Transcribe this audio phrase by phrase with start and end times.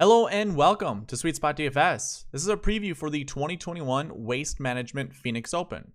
[0.00, 2.26] Hello and welcome to Sweet Spot DFS.
[2.30, 5.90] This is a preview for the 2021 Waste Management Phoenix Open.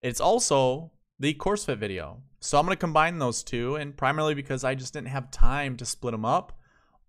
[0.00, 2.22] It's also the course fit video.
[2.40, 5.76] So I'm going to combine those two and primarily because I just didn't have time
[5.76, 6.58] to split them up.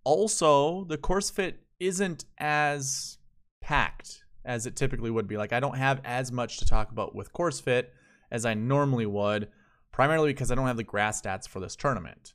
[0.04, 3.20] Also, the course fit isn't as
[3.62, 5.38] packed as it typically would be.
[5.38, 7.94] Like I don't have as much to talk about with course fit
[8.32, 9.48] as I normally would,
[9.94, 12.34] primarily because I don't have the grass stats for this tournament.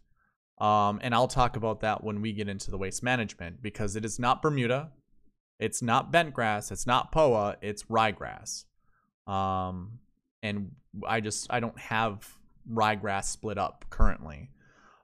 [0.58, 4.04] Um, and I'll talk about that when we get into the waste management because it
[4.04, 4.90] is not Bermuda,
[5.58, 8.64] it's not bent grass, it's not POA, it's ryegrass.
[9.26, 9.98] Um,
[10.42, 10.72] and
[11.06, 12.36] I just I don't have
[12.70, 14.50] ryegrass split up currently.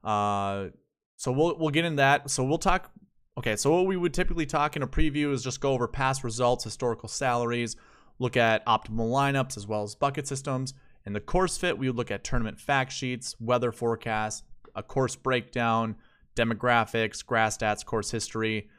[0.05, 0.67] Uh,
[1.17, 2.31] so we'll we'll get in that.
[2.31, 2.91] So we'll talk.
[3.37, 6.25] Okay, so what we would typically talk in a preview is just go over past
[6.25, 7.77] results, historical salaries,
[8.19, 10.75] look at optimal lineups as well as bucket systems.
[11.07, 14.43] In the course fit, we would look at tournament fact sheets, weather forecasts,
[14.79, 15.97] a course breakdown,
[16.37, 18.71] demographics, grass stats, course history.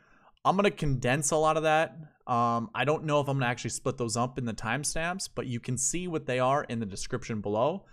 [0.45, 1.98] I'm going to condense a lot of that.
[2.26, 5.27] Um, I don't know if I'm going to actually split those up in the timestamps,
[5.35, 7.85] but you can see what they are in the description below.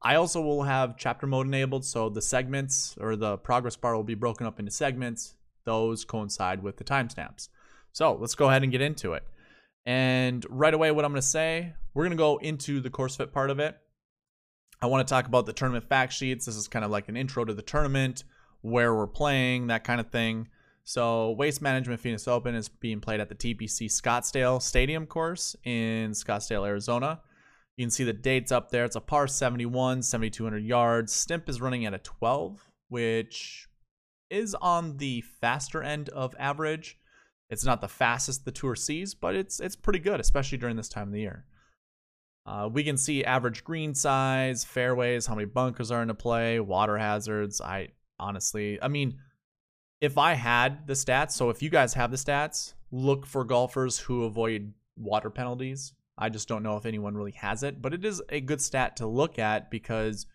[0.00, 4.04] I also will have chapter mode enabled, so the segments or the progress bar will
[4.04, 5.34] be broken up into segments.
[5.64, 7.48] Those coincide with the timestamps.
[7.92, 9.24] So let's go ahead and get into it.
[9.86, 13.16] And right away, what I'm going to say, we're going to go into the course
[13.16, 13.76] fit part of it.
[14.82, 16.46] I want to talk about the tournament fact sheets.
[16.46, 18.24] This is kind of like an intro to the tournament,
[18.62, 20.48] where we're playing, that kind of thing.
[20.84, 26.12] So, Waste Management Phoenix Open is being played at the TPC Scottsdale Stadium course in
[26.12, 27.20] Scottsdale, Arizona.
[27.76, 28.84] You can see the dates up there.
[28.84, 31.12] It's a par 71, 7,200 yards.
[31.12, 33.68] Stimp is running at a 12, which
[34.30, 36.98] is on the faster end of average.
[37.50, 40.88] It's not the fastest the tour sees, but it's it's pretty good, especially during this
[40.88, 41.44] time of the year.
[42.46, 46.96] Uh, we can see average green size, fairways, how many bunkers are into play, water
[46.96, 47.60] hazards.
[47.60, 47.88] I
[48.18, 49.18] honestly, I mean,
[50.00, 53.98] if I had the stats, so if you guys have the stats, look for golfers
[53.98, 55.92] who avoid water penalties.
[56.18, 58.96] I just don't know if anyone really has it, but it is a good stat
[58.96, 60.26] to look at because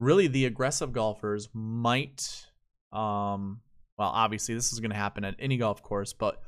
[0.00, 2.46] really the aggressive golfers might
[2.92, 3.60] um
[3.98, 6.42] well, obviously this is going to happen at any golf course, but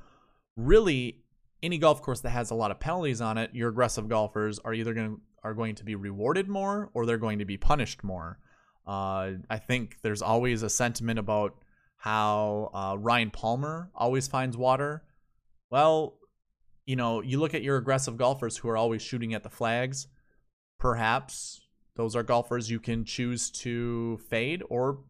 [0.56, 1.22] really
[1.62, 4.74] any golf course that has a lot of penalties on it, your aggressive golfers are
[4.74, 8.04] either going to, are going to be rewarded more or they're going to be punished
[8.04, 8.38] more.
[8.86, 11.56] Uh, I think there's always a sentiment about
[11.96, 15.02] how uh, Ryan Palmer always finds water.
[15.70, 16.18] Well,
[16.86, 20.06] you know, you look at your aggressive golfers who are always shooting at the flags.
[20.78, 21.60] Perhaps
[21.96, 25.00] those are golfers you can choose to fade or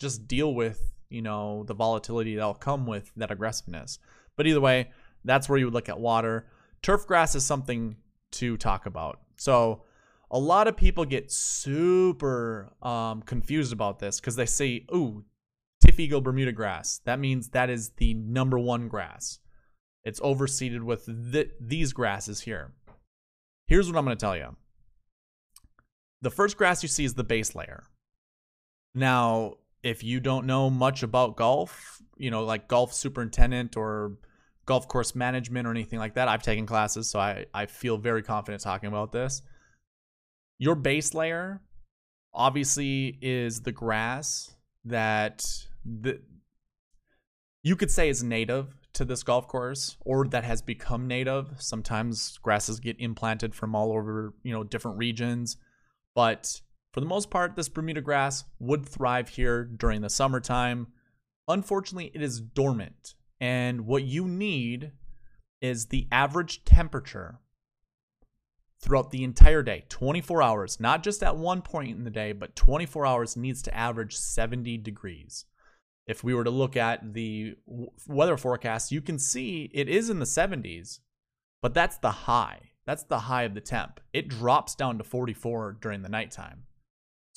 [0.00, 3.98] just deal with, you know, the volatility that'll come with that aggressiveness.
[4.36, 4.90] But either way,
[5.24, 6.46] that's where you would look at water.
[6.82, 7.96] Turf grass is something
[8.32, 9.20] to talk about.
[9.36, 9.82] So
[10.30, 15.24] a lot of people get super um, confused about this because they say, "Ooh,
[15.84, 19.38] TifEagle Bermuda grass." That means that is the number one grass.
[20.04, 22.74] It's overseeded with th- these grasses here.
[23.66, 24.56] Here's what I'm going to tell you.
[26.22, 27.84] The first grass you see is the base layer.
[28.94, 34.18] Now, if you don't know much about golf, you know, like golf superintendent or
[34.68, 36.28] golf course management or anything like that.
[36.28, 39.40] I've taken classes, so I, I feel very confident talking about this.
[40.58, 41.62] Your base layer
[42.34, 45.46] obviously is the grass that
[45.84, 46.20] the
[47.62, 51.48] you could say is native to this golf course or that has become native.
[51.56, 55.56] Sometimes grasses get implanted from all over, you know, different regions,
[56.14, 56.60] but
[56.92, 60.88] for the most part this Bermuda grass would thrive here during the summertime.
[61.48, 64.92] Unfortunately, it is dormant and what you need
[65.60, 67.40] is the average temperature
[68.80, 72.56] throughout the entire day 24 hours, not just at one point in the day, but
[72.56, 75.44] 24 hours needs to average 70 degrees.
[76.06, 77.56] If we were to look at the
[78.06, 81.00] weather forecast, you can see it is in the 70s,
[81.60, 82.70] but that's the high.
[82.86, 84.00] That's the high of the temp.
[84.14, 86.64] It drops down to 44 during the nighttime.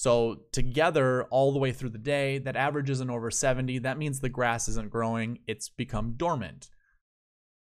[0.01, 3.78] So together, all the way through the day, that average isn't over 70.
[3.78, 5.37] That means the grass isn't growing.
[5.46, 6.72] It's become dormant.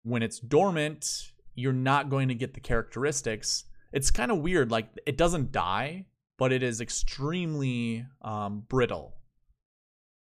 [0.04, 3.64] When it's dormant, you're not going to get the characteristics.
[3.92, 4.70] It's kind of weird.
[4.70, 6.06] Like it doesn't die,
[6.38, 9.16] but it is extremely um, brittle.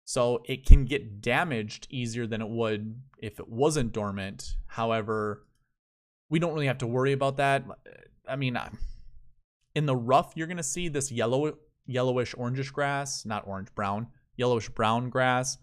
[0.05, 4.57] So it can get damaged easier than it would if it wasn't dormant.
[4.67, 5.47] However,
[6.29, 7.65] we don't really have to worry about that.
[8.29, 8.59] I mean,
[9.75, 11.55] in the rough, you're going to see this yellow
[11.89, 14.07] yellowish orangish grass, not orange, brown,
[14.37, 15.59] yellowish brown grass.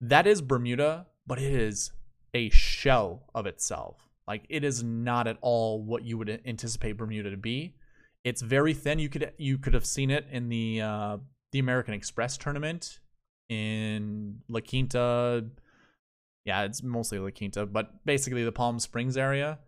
[0.00, 1.90] That is Bermuda, but it is
[2.32, 4.08] a shell of itself.
[4.28, 7.74] Like it is not at all what you would anticipate Bermuda to be.
[8.22, 9.00] It's very thin.
[9.00, 11.16] You could you could have seen it in the uh,
[11.50, 13.00] the American Express tournament
[13.48, 15.44] in La Quinta,
[16.44, 19.58] yeah, it's mostly La Quinta, but basically the Palm Springs area.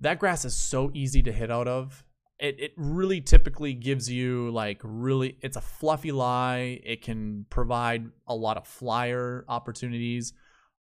[0.00, 2.04] That grass is so easy to hit out of.
[2.38, 6.80] It it really typically gives you like really it's a fluffy lie.
[6.84, 10.32] It can provide a lot of flyer opportunities.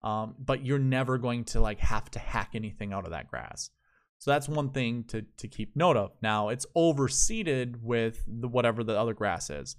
[0.03, 3.71] Um, but you're never going to like have to hack anything out of that grass.
[4.19, 6.13] So that's one thing to to keep note of.
[6.23, 9.77] Now it's overseeded with the whatever the other grass is.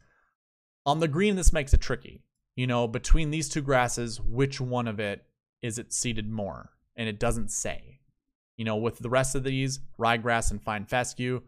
[0.85, 2.23] On the green, this makes it tricky.
[2.55, 5.25] You know, between these two grasses, which one of it
[5.61, 6.71] is it seeded more?
[6.95, 8.01] And it doesn't say.
[8.57, 11.41] You know, with the rest of these, ryegrass and fine fescue.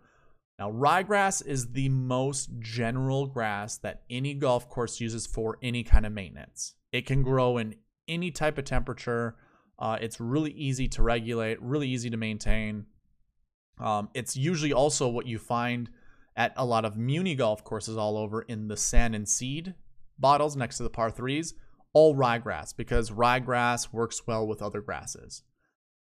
[0.58, 6.06] Now, ryegrass is the most general grass that any golf course uses for any kind
[6.06, 6.76] of maintenance.
[6.92, 7.76] It can grow in
[8.08, 9.36] any type of temperature.
[9.78, 12.86] Uh, it's really easy to regulate, really easy to maintain.
[13.80, 15.90] Um, it's usually also what you find
[16.38, 19.74] at a lot of muni golf courses all over in the sand and seed
[20.18, 21.54] bottles next to the par threes,
[21.94, 25.44] all ryegrass because ryegrass works well with other grasses.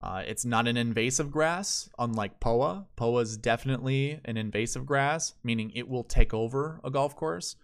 [0.02, 2.86] Uh, it's not an invasive grass, unlike POA.
[2.96, 7.54] POA is definitely an invasive grass, meaning it will take over a golf course.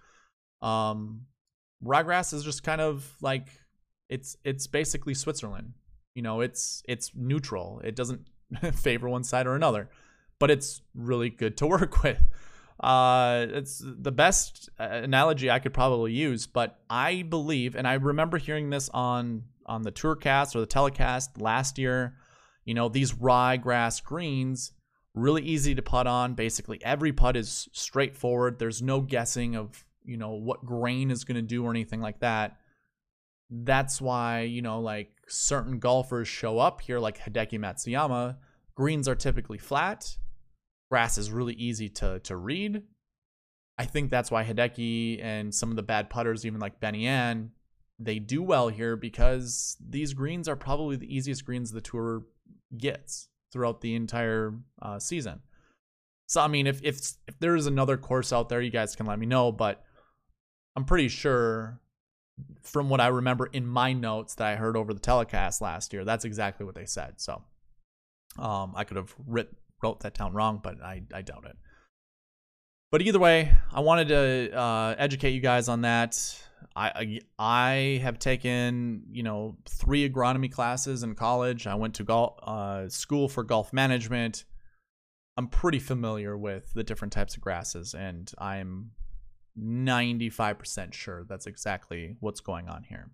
[0.62, 1.22] Um,
[1.84, 3.48] ryegrass is just kind of like
[4.08, 5.72] it's it's basically Switzerland.
[6.14, 7.80] You know, it's it's neutral.
[7.82, 8.22] It doesn't
[8.72, 9.90] favor one side or another,
[10.38, 12.22] but it's really good to work with.
[12.78, 17.94] Uh, it's the best uh, analogy I could probably use, but I believe, and I
[17.94, 22.14] remember hearing this on on the tourcast or the telecast last year.
[22.68, 24.72] You know, these ryegrass greens
[25.14, 26.34] really easy to putt on.
[26.34, 28.58] Basically, every putt is straightforward.
[28.58, 32.20] There's no guessing of you know what grain is going to do or anything like
[32.20, 32.58] that.
[33.50, 38.36] That's why you know like certain golfers show up here, like Hideki Matsuyama.
[38.74, 40.16] Greens are typically flat
[40.90, 42.82] grass is really easy to to read.
[43.78, 47.52] I think that's why Hideki and some of the bad putters, even like Benny An,
[47.98, 52.24] they do well here because these greens are probably the easiest greens the tour
[52.76, 55.40] gets throughout the entire uh, season.
[56.26, 59.06] So I mean, if if if there is another course out there, you guys can
[59.06, 59.50] let me know.
[59.50, 59.82] But
[60.76, 61.80] I'm pretty sure,
[62.62, 66.04] from what I remember in my notes that I heard over the telecast last year,
[66.04, 67.14] that's exactly what they said.
[67.20, 67.42] So
[68.38, 69.48] um, I could have writ
[69.82, 71.56] wrote that down wrong, but I, I doubt it.
[72.90, 76.16] But either way, I wanted to uh, educate you guys on that.
[76.76, 81.66] I, I have taken you know three agronomy classes in college.
[81.66, 84.44] I went to golf uh, school for golf management.
[85.36, 88.90] I'm pretty familiar with the different types of grasses, and I'm
[89.58, 93.10] 95% sure that's exactly what's going on here.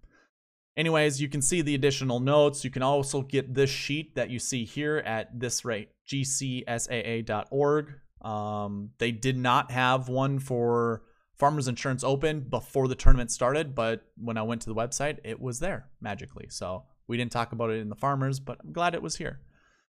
[0.76, 2.64] Anyways, you can see the additional notes.
[2.64, 7.92] You can also get this sheet that you see here at this rate, gcsaa.org.
[8.22, 11.02] Um, they did not have one for
[11.38, 15.40] Farmers Insurance Open before the tournament started, but when I went to the website, it
[15.40, 16.46] was there magically.
[16.48, 19.40] So we didn't talk about it in the Farmers, but I'm glad it was here.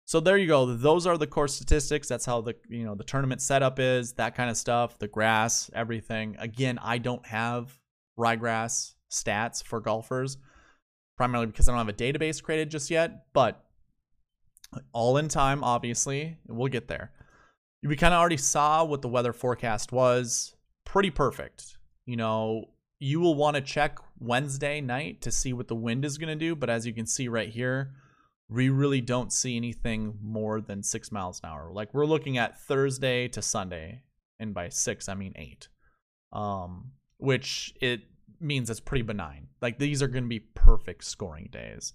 [0.05, 0.75] So there you go.
[0.75, 2.09] Those are the course statistics.
[2.09, 5.71] That's how the you know the tournament setup is, that kind of stuff, the grass,
[5.75, 6.37] everything.
[6.39, 7.79] Again, I don't have
[8.19, 10.39] ryegrass stats for golfers
[11.19, 13.63] primarily because I don't have a database created just yet, but
[14.93, 16.39] all in time, obviously.
[16.47, 17.13] We'll get there.
[17.83, 20.55] We kind of already saw what the weather forecast was.
[20.89, 21.77] Pretty perfect.
[22.07, 22.65] You know,
[22.99, 26.35] you will want to check Wednesday night to see what the wind is going to
[26.35, 27.93] do, but as you can see right here,
[28.49, 31.71] we really don't see anything more than six miles an hour.
[31.71, 34.01] Like we're looking at Thursday to Sunday,
[34.41, 35.69] and by six I mean eight,
[36.33, 38.01] um, which it
[38.41, 39.49] means it's pretty benign.
[39.61, 41.93] Like these are going to be perfect scoring days.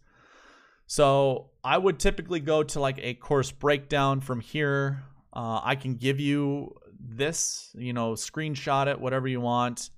[0.86, 5.04] So I would typically go to like a course breakdown from here.
[5.36, 9.90] Uh, I can give you this, you know, screenshot it, whatever you want.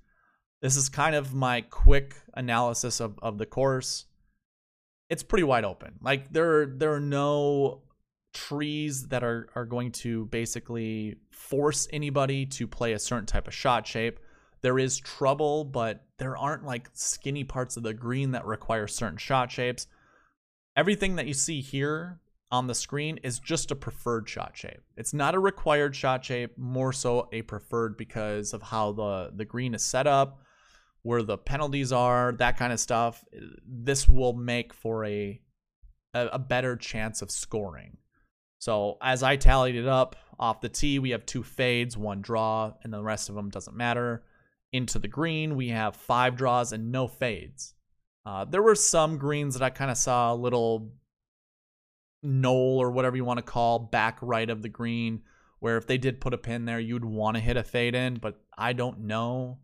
[0.60, 4.06] This is kind of my quick analysis of, of the course.
[5.08, 5.94] It's pretty wide open.
[6.02, 7.82] Like there, there are no
[8.34, 13.54] trees that are, are going to basically force anybody to play a certain type of
[13.54, 14.18] shot shape.
[14.62, 19.18] There is trouble, but there aren't like skinny parts of the green that require certain
[19.18, 19.86] shot shapes.
[20.76, 24.82] Everything that you see here on the screen is just a preferred shot shape.
[24.96, 29.44] It's not a required shot shape, more so a preferred because of how the, the
[29.44, 30.40] green is set up,
[31.02, 33.24] where the penalties are, that kind of stuff.
[33.66, 35.40] This will make for a,
[36.14, 37.96] a, a better chance of scoring.
[38.58, 42.72] So as I tallied it up off the tee, we have two fades, one draw,
[42.82, 44.22] and the rest of them doesn't matter
[44.72, 47.74] into the green, we have five draws and no fades.
[48.24, 50.92] Uh, there were some greens that I kind of saw a little
[52.22, 55.22] knoll or whatever you want to call back right of the green,
[55.60, 58.16] where if they did put a pin there, you'd want to hit a fade in,
[58.16, 59.58] but I don't know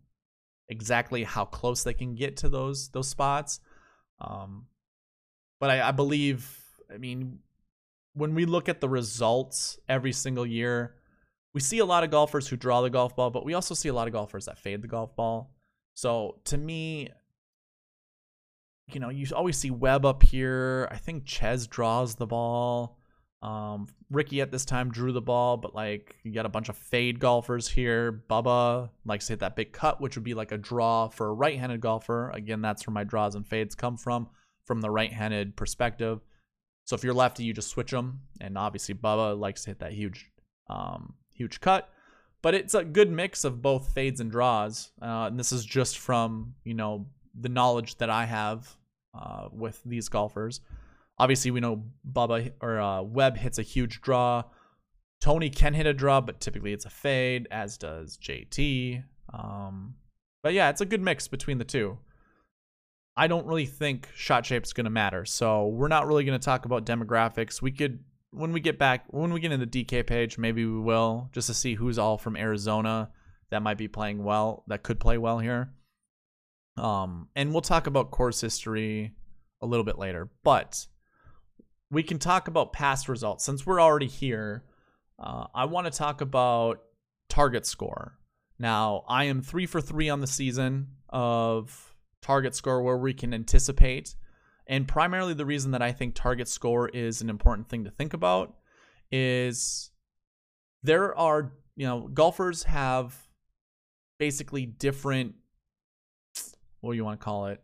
[0.69, 3.59] exactly how close they can get to those those spots.
[4.19, 4.67] Um,
[5.59, 6.59] but I, I believe,
[6.93, 7.39] I mean,
[8.13, 10.95] when we look at the results every single year,
[11.53, 13.89] we see a lot of golfers who draw the golf ball, but we also see
[13.89, 15.53] a lot of golfers that fade the golf ball.
[15.93, 17.09] So to me,
[18.87, 20.87] you know, you always see Webb up here.
[20.91, 22.97] I think Chez draws the ball.
[23.41, 26.77] Um, Rickie at this time drew the ball, but like you got a bunch of
[26.77, 28.23] fade golfers here.
[28.29, 31.33] Bubba likes to hit that big cut, which would be like a draw for a
[31.33, 32.29] right-handed golfer.
[32.29, 34.29] Again, that's where my draws and fades come from,
[34.65, 36.21] from the right-handed perspective.
[36.85, 39.93] So if you're lefty, you just switch them, and obviously Bubba likes to hit that
[39.93, 40.29] huge,
[40.69, 41.89] um, huge cut.
[42.41, 45.97] But it's a good mix of both fades and draws, uh, and this is just
[45.97, 48.75] from you know the knowledge that I have
[49.13, 50.61] uh, with these golfers.
[51.17, 54.43] Obviously, we know Bubba or uh, Webb hits a huge draw.
[55.21, 59.03] Tony can hit a draw, but typically it's a fade, as does JT.
[59.33, 59.95] Um,
[60.41, 61.97] but yeah, it's a good mix between the two.
[63.15, 65.23] I don't really think shot shape is going to matter.
[65.23, 67.61] So we're not really going to talk about demographics.
[67.61, 67.99] We could,
[68.31, 71.47] when we get back, when we get in the DK page, maybe we will, just
[71.47, 73.11] to see who's all from Arizona
[73.51, 75.71] that might be playing well, that could play well here.
[76.77, 79.13] Um, and we'll talk about course history
[79.61, 80.29] a little bit later.
[80.43, 80.87] But
[81.91, 83.45] we can talk about past results.
[83.45, 84.63] Since we're already here,
[85.19, 86.81] uh, I want to talk about
[87.29, 88.17] target score.
[88.59, 93.33] Now, I am three for three on the season of target score where we can
[93.33, 94.15] anticipate.
[94.67, 98.13] And primarily the reason that I think target score is an important thing to think
[98.13, 98.55] about
[99.11, 99.91] is
[100.81, 103.15] there are, you know, golfers have
[104.17, 105.35] basically different
[106.83, 107.61] what do you want to call it?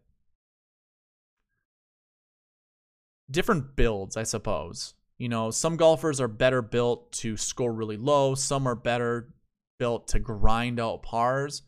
[3.30, 4.94] Different builds, I suppose.
[5.18, 9.34] You know, some golfers are better built to score really low, some are better
[9.78, 11.64] built to grind out pars.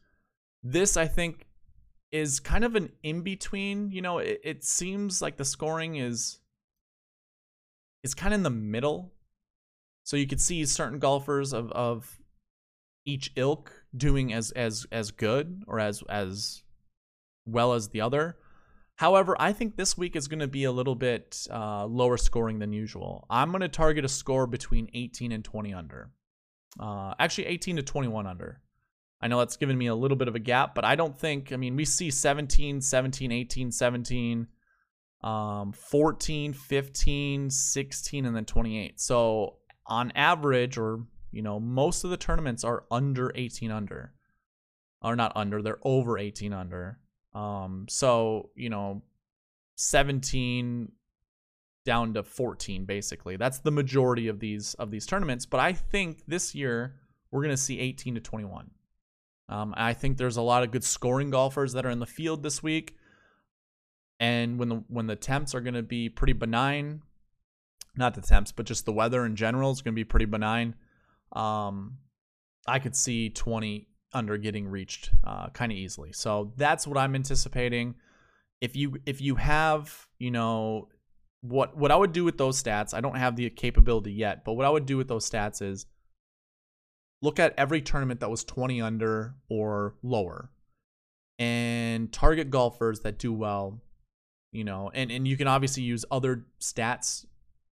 [0.63, 1.45] This, I think,
[2.13, 3.91] is kind of an in between.
[3.91, 6.39] You know, it, it seems like the scoring is
[8.01, 9.11] is kind of in the middle.
[10.05, 12.17] So you could see certain golfers of, of
[13.05, 16.63] each ilk doing as as as good or as as
[17.45, 18.37] well as the other.
[18.95, 22.59] However, I think this week is going to be a little bit uh, lower scoring
[22.59, 23.25] than usual.
[23.29, 26.11] I'm going to target a score between 18 and 20 under.
[26.79, 28.61] Uh, actually, 18 to 21 under.
[29.21, 31.51] I know that's given me a little bit of a gap, but I don't think,
[31.51, 34.47] I mean, we see 17, 17, 18, 17,
[35.23, 38.99] um, 14, 15, 16, and then 28.
[38.99, 44.13] So on average, or, you know, most of the tournaments are under 18 under.
[45.03, 46.99] Or not under, they're over 18 under.
[47.33, 49.01] Um, so, you know,
[49.75, 50.91] 17
[51.85, 53.37] down to 14 basically.
[53.37, 56.95] That's the majority of these of these tournaments, but I think this year
[57.31, 58.71] we're going to see 18 to 21.
[59.49, 62.43] Um, I think there's a lot of good scoring golfers that are in the field
[62.43, 62.95] this week.
[64.19, 67.01] And when the when the temps are going to be pretty benign,
[67.97, 70.75] not the temps, but just the weather in general is going to be pretty benign.
[71.31, 71.97] Um,
[72.67, 76.11] I could see 20 under getting reached uh, kind of easily.
[76.13, 77.95] So that's what I'm anticipating.
[78.59, 80.89] If you if you have you know
[81.41, 84.53] what what I would do with those stats, I don't have the capability yet, but
[84.53, 85.85] what I would do with those stats is
[87.21, 90.49] look at every tournament that was 20 under or lower
[91.39, 93.81] and target golfers that do well
[94.51, 97.25] you know and and you can obviously use other stats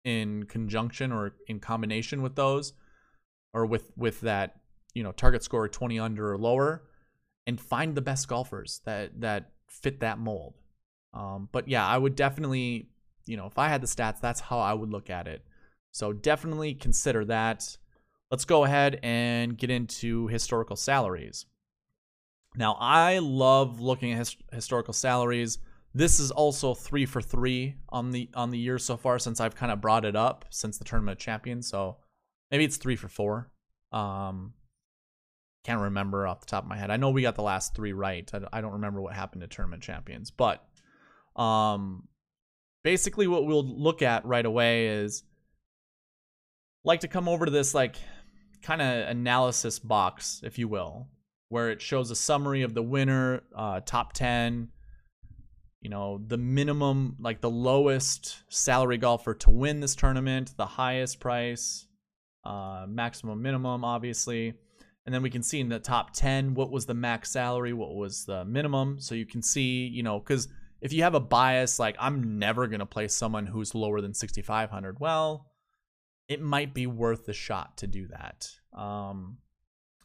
[0.04, 2.74] in conjunction or in combination with those
[3.54, 4.58] or with with that
[4.96, 6.84] you know target score 20 under or lower
[7.46, 10.56] and find the best golfers that that fit that mold
[11.14, 12.90] um, but yeah i would definitely
[13.28, 15.46] you know if i had the stats that's how i would look at it
[15.92, 17.78] so definitely consider that
[18.32, 21.46] let's go ahead and get into historical salaries.
[22.56, 25.58] Now, I love looking at his, historical salaries.
[25.94, 29.56] This is also three for three on the on the year so far since I've
[29.56, 31.62] kind of brought it up since the tournament champion.
[31.62, 31.98] So
[32.52, 33.52] maybe it's three for four.
[33.94, 34.54] Um,
[35.66, 36.92] can't remember off the top of my head.
[36.92, 38.30] I know we got the last three right.
[38.34, 40.64] I, I don't remember what happened to tournament champions, but
[41.36, 42.08] um,
[42.84, 45.24] basically what we'll look at right away is
[46.84, 47.96] like to come over to this like
[48.62, 51.08] kind of analysis box, if you will,
[51.50, 54.70] where it shows a summary of the winner, uh, top 10,
[55.82, 61.20] you know, the minimum, like the lowest salary golfer to win this tournament, the highest
[61.20, 61.88] price,
[62.44, 64.54] uh, maximum minimum, obviously.
[65.06, 67.94] And then we can see in the top 10 what was the max salary, what
[67.96, 69.00] was the minimum.
[69.00, 70.48] So you can see, you know, because
[70.82, 74.14] if you have a bias, like I'm never going to play someone who's lower than
[74.14, 75.52] 6,500, well,
[76.28, 78.50] it might be worth the shot to do that.
[78.78, 79.38] Um,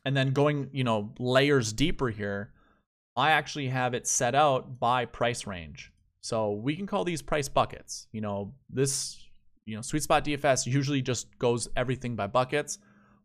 [0.04, 2.52] and then going, you know, layers deeper here,
[3.16, 5.92] I actually have it set out by price range.
[6.20, 8.06] So we can call these price buckets.
[8.12, 9.18] You know, this,
[9.64, 12.78] you know, Sweet Spot DFS usually just goes everything by buckets.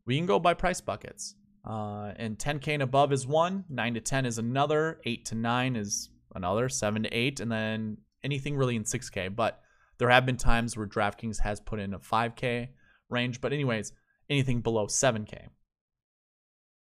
[0.05, 1.36] We can go by price buckets.
[1.65, 5.75] Uh, and 10K and above is one, 9 to 10 is another, 8 to 9
[5.75, 9.36] is another, 7 to 8, and then anything really in 6K.
[9.36, 9.62] But
[9.98, 12.69] there have been times where DraftKings has put in a 5K
[13.10, 13.41] range.
[13.41, 13.93] But, anyways,
[14.29, 15.48] anything below 7K.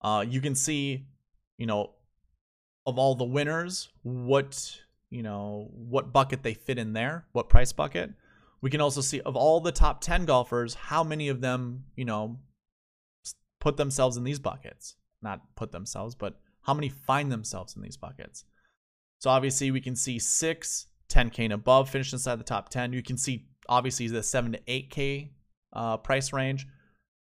[0.02, 1.08] Uh, you can see,
[1.58, 1.94] you know,
[2.86, 7.72] of all the winners, what you know what bucket they fit in there, what price
[7.74, 8.12] bucket.
[8.62, 12.06] We can also see of all the top 10 golfers, how many of them, you
[12.06, 12.40] know,
[13.68, 14.96] put themselves in these buckets.
[15.22, 18.46] Not put themselves, but how many find themselves in these buckets.
[19.20, 22.94] So obviously we can see 6, 10k and above finish inside the top 10.
[22.94, 25.32] You can see obviously the 7 to 8k
[25.74, 26.66] uh, price range.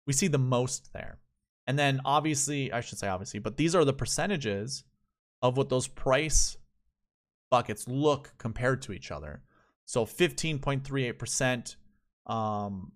[0.06, 1.18] We see the most there.
[1.66, 4.84] And then obviously, I should say obviously, but these are the percentages
[5.42, 6.56] of what those price
[7.50, 9.42] buckets look compared to each other.
[9.84, 11.74] So 15.38%
[12.32, 12.92] um,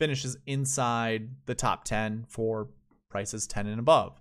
[0.00, 2.70] finishes inside the top 10 for
[3.10, 4.18] prices 10 and above,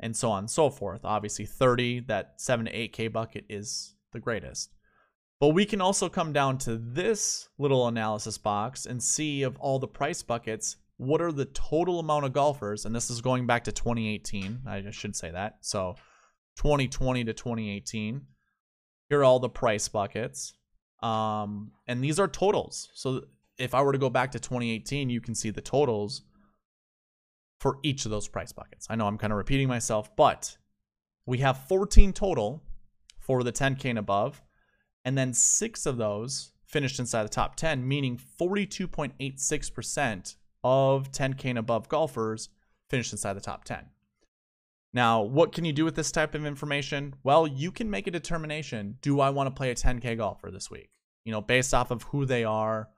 [0.00, 1.02] and so on and so forth.
[1.04, 4.74] Obviously, 30, that 7 to 8K bucket is the greatest.
[5.38, 9.78] But we can also come down to this little analysis box and see of all
[9.78, 13.64] the price buckets, what are the total amount of golfers, and this is going back
[13.64, 14.62] to 2018.
[14.66, 15.58] I should say that.
[15.60, 15.94] So
[16.56, 18.22] 2020 to 2018.
[19.10, 20.54] Here are all the price buckets.
[21.02, 22.88] Um, and these are totals.
[22.94, 23.22] So
[23.58, 26.22] if I were to go back to 2018, you can see the totals
[27.60, 28.86] for each of those price buckets.
[28.88, 30.56] I know I'm kind of repeating myself, but
[31.26, 32.62] we have 14 total
[33.18, 34.42] for the 10K and above.
[35.04, 41.58] And then six of those finished inside the top 10, meaning 42.86% of 10K and
[41.58, 42.50] above golfers
[42.88, 43.86] finished inside the top 10.
[44.94, 47.14] Now, what can you do with this type of information?
[47.22, 48.96] Well, you can make a determination.
[49.02, 50.90] Do I want to play a 10K golfer this week?
[51.24, 52.88] You know, based off of who they are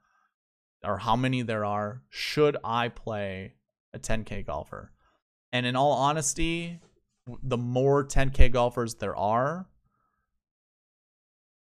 [0.84, 3.54] or how many there are, should I play
[3.92, 4.92] a 10K golfer?
[5.52, 6.80] And in all honesty,
[7.42, 9.66] the more 10K golfers there are,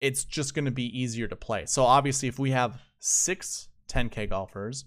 [0.01, 1.65] it's just going to be easier to play.
[1.65, 4.85] So obviously, if we have six 10K golfers,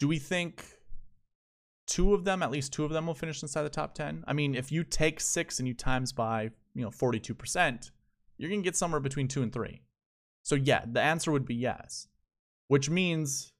[0.00, 0.64] do we think
[1.86, 4.24] two of them, at least two of them, will finish inside the top 10.
[4.26, 7.90] I mean, if you take six and you times by, you know, 42%,
[8.36, 9.82] you're going to get somewhere between two and three.
[10.42, 12.08] So, yeah, the answer would be yes,
[12.68, 13.52] which means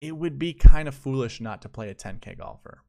[0.00, 2.82] it would be kind of foolish not to play a 10K golfer.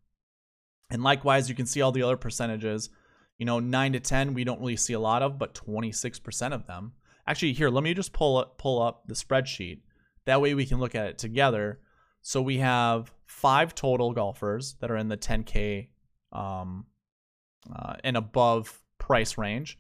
[0.90, 2.90] And likewise, you can see all the other percentages.
[3.38, 6.68] You know, 9 to 10, we don't really see a lot of, but 26% of
[6.68, 6.94] them.
[7.28, 9.80] Actually, here, let me just pull up, pull up the spreadsheet.
[10.26, 11.80] That way we can look at it together
[12.26, 15.90] so we have five total golfers that are in the 10K
[16.32, 16.88] um,
[17.72, 19.78] uh, and above price range.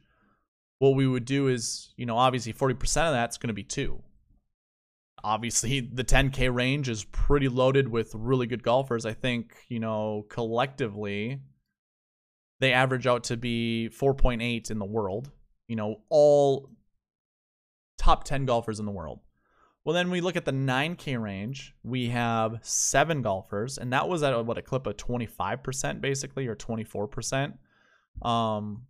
[0.78, 4.04] What we would do is, you know, obviously 40% of that's going to be two.
[5.25, 9.07] Obviously, the 10K range is pretty loaded with really good golfers.
[9.07, 11.39] I think, you know, collectively,
[12.59, 15.31] they average out to be 4.8 in the world.
[15.67, 16.69] You know, all
[17.97, 19.21] top 10 golfers in the world.
[19.83, 21.73] Well, then we look at the 9K range.
[21.83, 26.55] We have seven golfers, and that was at what a clip of 25% basically, or
[26.55, 27.53] 24%.
[28.21, 28.83] Um,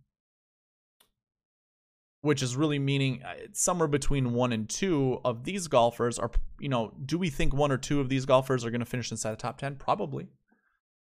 [2.26, 6.68] which is really meaning uh, somewhere between one and two of these golfers are, you
[6.68, 9.30] know, do we think one or two of these golfers are going to finish inside
[9.30, 9.76] the top 10?
[9.76, 10.26] Probably.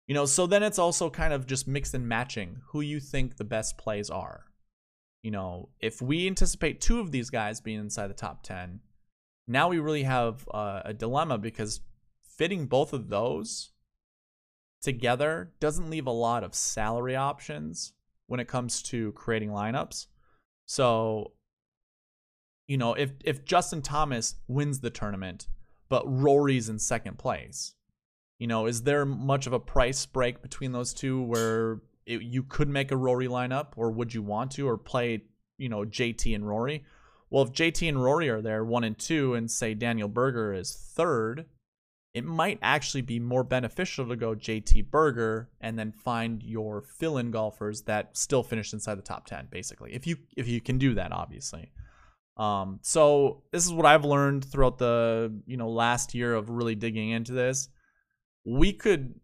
[0.06, 3.36] You know, so then it's also kind of just mixed and matching who you think
[3.36, 4.44] the best plays are.
[5.22, 8.80] You know, if we anticipate two of these guys being inside the top 10,
[9.48, 11.80] now we really have uh, a dilemma because
[12.22, 13.72] fitting both of those
[14.80, 17.92] together doesn't leave a lot of salary options
[18.28, 20.06] when it comes to creating lineups.
[20.68, 21.32] So,
[22.66, 25.48] you know, if if Justin Thomas wins the tournament,
[25.88, 27.74] but Rory's in second place,
[28.38, 32.42] you know, is there much of a price break between those two where it, you
[32.42, 35.22] could make a Rory lineup, or would you want to, or play,
[35.56, 36.84] you know, JT and Rory?
[37.30, 40.74] Well, if JT and Rory are there, one and two, and say Daniel Berger is
[40.74, 41.46] third,
[42.14, 47.30] it might actually be more beneficial to go JT Berger and then find your fill-in
[47.30, 49.94] golfers that still finish inside the top 10 basically.
[49.94, 51.70] If you if you can do that obviously.
[52.38, 56.76] Um, so this is what I've learned throughout the, you know, last year of really
[56.76, 57.68] digging into this.
[58.44, 59.14] We could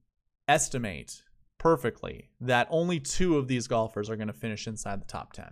[0.49, 1.23] estimate
[1.59, 5.47] perfectly that only two of these golfers are going to finish inside the top 10.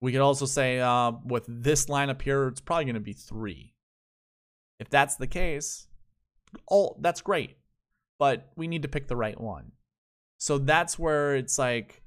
[0.00, 3.74] We could also say uh, with this lineup here, it's probably going to be three.
[4.80, 5.86] If that's the case,
[6.66, 7.56] all that's great,
[8.18, 9.72] but we need to pick the right one.
[10.38, 12.02] So that's where it's like,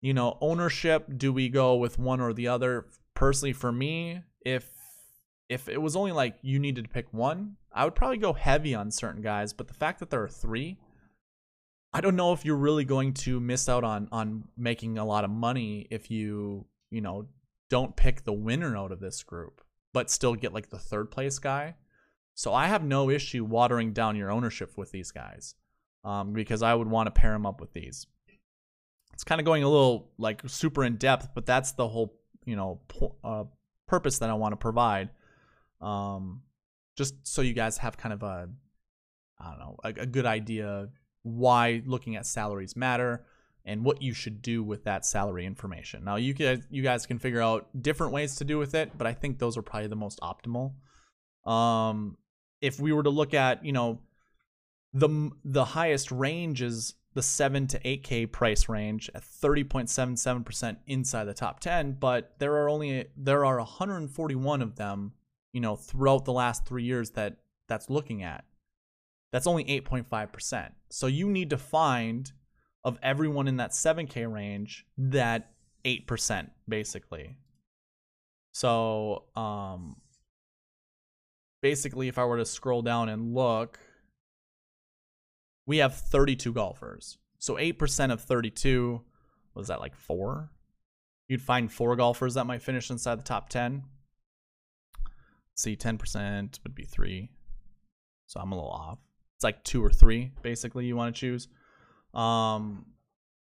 [0.00, 1.06] you know, ownership.
[1.16, 2.86] Do we go with one or the other?
[3.18, 4.70] personally for me, if
[5.48, 8.74] if it was only like you needed to pick one, I would probably go heavy
[8.74, 9.52] on certain guys.
[9.52, 10.78] But the fact that there are three,
[11.92, 15.24] I don't know if you're really going to miss out on on making a lot
[15.24, 17.26] of money if you you know
[17.68, 19.62] don't pick the winner out of this group,
[19.92, 21.74] but still get like the third place guy.
[22.38, 25.56] So I have no issue watering down your ownership with these guys,
[26.04, 28.06] um, because I would want to pair them up with these.
[29.12, 32.54] It's kind of going a little like super in depth, but that's the whole you
[32.54, 32.80] know
[33.24, 33.42] uh,
[33.88, 35.10] purpose that I want to provide.
[35.80, 36.42] Um,
[36.96, 38.48] just so you guys have kind of a
[39.40, 40.90] I don't know a, a good idea
[41.24, 43.26] why looking at salaries matter
[43.64, 46.04] and what you should do with that salary information.
[46.04, 49.08] Now you guys you guys can figure out different ways to do with it, but
[49.08, 50.74] I think those are probably the most optimal.
[51.44, 52.16] Um,
[52.60, 54.00] if we were to look at you know
[54.92, 61.34] the the highest range is the 7 to 8k price range at 30.77% inside the
[61.34, 65.12] top 10 but there are only there are 141 of them
[65.52, 68.44] you know throughout the last 3 years that that's looking at.
[69.30, 72.32] That's only 8.5% so you need to find
[72.84, 75.50] of everyone in that 7k range that
[75.84, 77.36] 8% basically.
[78.52, 79.96] So um
[81.60, 83.78] basically if i were to scroll down and look
[85.68, 87.18] we have 32 golfers.
[87.38, 89.02] So 8% of 32,
[89.54, 90.50] was that like four?
[91.28, 93.84] You'd find four golfers that might finish inside the top 10.
[95.04, 97.30] Let's see, 10% would be three.
[98.26, 98.98] So I'm a little off.
[99.36, 101.48] It's like two or three, basically, you want to choose.
[102.14, 102.86] Um,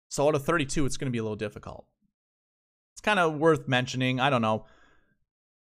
[0.09, 1.85] so out of 32, it's going to be a little difficult.
[2.95, 4.21] It's kind of worth mentioning.
[4.21, 4.67] I don't know.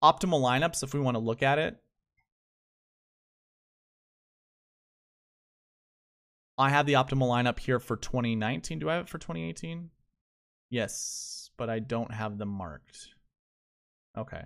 [0.03, 1.81] Optimal lineups, if we want to look at it,
[6.61, 8.79] I have the optimal lineup here for 2019.
[8.79, 9.88] Do I have it for 2018?
[10.68, 13.09] Yes, but I don't have them marked.
[14.16, 14.42] Okay.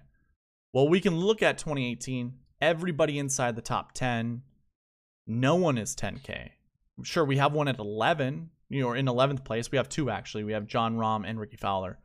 [0.73, 2.35] Well, we can look at 2018.
[2.61, 4.43] Everybody inside the top 10.
[5.27, 6.51] No one is 10K.
[7.03, 9.73] Sure, we have one at 11, you know, in 11th place.
[9.73, 10.45] We have two, actually.
[10.45, 11.99] We have Jon Rahm and Rickie Fowler.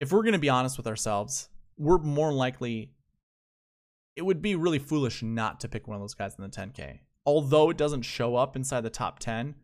[0.00, 2.92] If we're going to be honest with ourselves, we're more likely,
[4.16, 7.00] it would be really foolish not to pick one of those guys in the 10K
[7.28, 9.54] although it doesn't show up inside the top 10,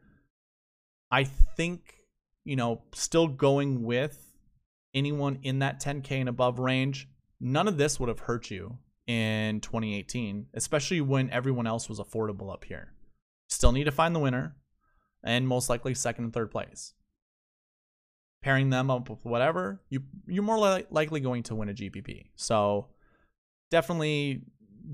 [1.11, 1.94] I think,
[2.44, 4.35] you know, still going with
[4.92, 7.09] anyone in that 10K and above range,
[7.40, 12.53] none of this would have hurt you in 2018, especially when everyone else was affordable
[12.53, 12.92] up here.
[13.48, 14.57] Still need to find the winner
[15.22, 16.92] and most likely second and third place.
[18.42, 22.27] Pairing them up with whatever, you you're more li- likely going to win a GPP.
[22.37, 22.88] So
[23.70, 24.42] definitely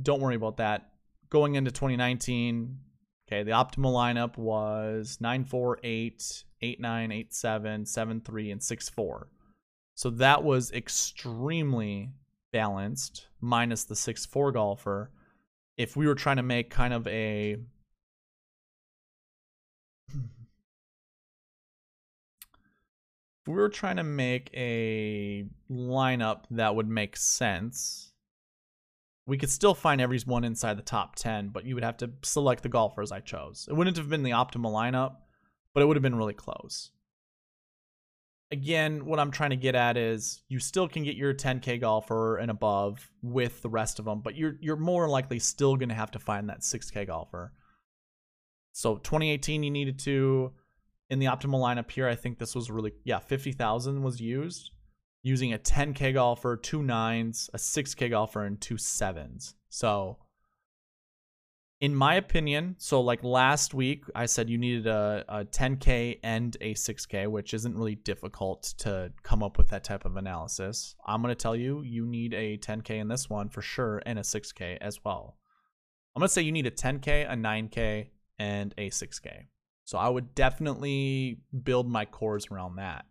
[0.03, 0.90] don't worry about that
[1.31, 2.79] going into 2019,
[3.27, 9.29] okay, the optimal lineup was 948, 8987, 73, and 64.
[9.95, 12.11] So that was extremely
[12.53, 15.11] balanced, minus the 6-4 golfer.
[15.77, 17.57] If we were trying to make kind of a
[20.13, 20.19] if
[23.47, 28.10] we were trying to make a lineup that would make sense,
[29.31, 32.65] we could still find everyone inside the top 10, but you would have to select
[32.65, 33.69] the golfers I chose.
[33.71, 35.19] It wouldn't have been the optimal lineup,
[35.73, 36.91] but it would have been really close.
[38.51, 42.39] Again, what I'm trying to get at is you still can get your 10k golfer
[42.39, 45.95] and above with the rest of them, but you're you're more likely still going to
[45.95, 47.53] have to find that 6k golfer.
[48.73, 50.55] So 2018 you needed to
[51.09, 54.73] in the optimal lineup here, I think this was really yeah, 50,000 was used
[55.23, 59.55] using a 10k golfer, two nines, a 6k golfer, and two sevens.
[59.69, 60.19] So,
[61.81, 66.57] in my opinion, so like last week, I said you needed a, a 10k and
[66.61, 70.95] a 6k, which isn't really difficult to come up with that type of analysis.
[71.07, 74.19] I'm going to tell you, you need a 10k in this one for sure, and
[74.19, 75.39] a 6k as well.
[76.15, 79.47] I'm going to say you need a 10k, a 9k, and a 6k.
[79.85, 83.07] So I would definitely build my cores around that.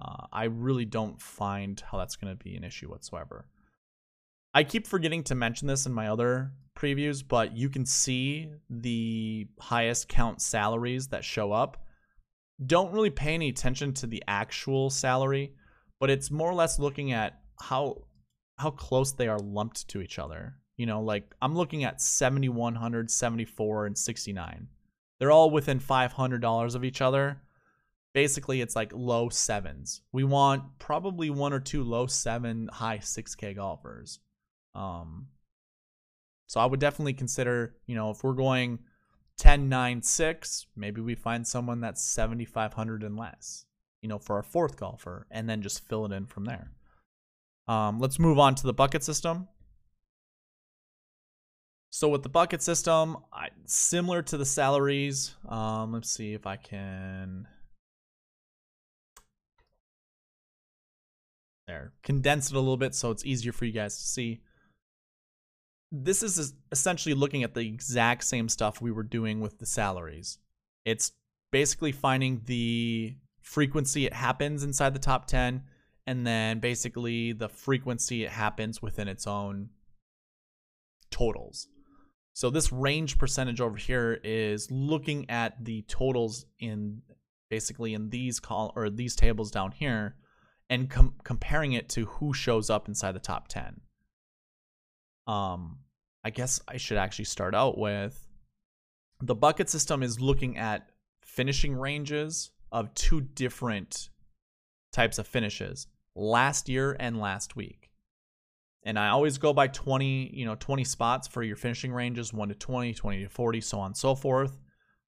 [0.00, 3.46] Uh, I really don't find how that's going to be an issue whatsoever.
[4.52, 9.46] I keep forgetting to mention this in my other previews, but you can see the
[9.60, 11.84] highest count salaries that show up.
[12.64, 15.54] Don't really pay any attention to the actual salary,
[15.98, 18.02] but it's more or less looking at how
[18.58, 20.54] how close they are lumped to each other.
[20.76, 24.68] You know, like I'm looking at 7100, 74 and 69.
[25.18, 27.40] They're all within $500 of each other
[28.14, 30.00] basically it's like low sevens.
[30.12, 34.20] We want probably one or two low seven, high 6K golfers.
[34.74, 35.26] Um,
[36.46, 38.78] so I would definitely consider, you know, if we're going
[39.38, 43.66] 10, 9, 6, maybe we find someone that's 7,500 and less,
[44.00, 46.70] you know, for our fourth golfer, and then just fill it in from there.
[47.66, 49.48] Um, let's move on to the bucket system.
[51.90, 56.56] So with the bucket system, I, similar to the salaries, um, let's see if I
[56.56, 57.46] can
[61.66, 64.40] there condense it a little bit so it's easier for you guys to see.
[65.90, 70.38] This is essentially looking at the exact same stuff we were doing with the salaries.
[70.84, 71.12] It's
[71.52, 75.62] basically finding the frequency it happens inside the top 10
[76.06, 79.70] and then basically the frequency it happens within its own
[81.10, 81.68] totals.
[82.32, 87.02] So this range percentage over here is looking at the totals in
[87.48, 90.16] basically in these call or these tables down here
[90.70, 93.80] and com- comparing it to who shows up inside the top 10.
[95.26, 95.78] Um
[96.24, 98.26] I guess I should actually start out with
[99.20, 100.88] the bucket system is looking at
[101.22, 104.08] finishing ranges of two different
[104.92, 107.90] types of finishes last year and last week.
[108.84, 112.48] And I always go by 20, you know, 20 spots for your finishing ranges 1
[112.48, 114.58] to 20, 20 to 40, so on and so forth.